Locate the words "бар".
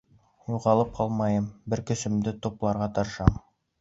1.75-1.85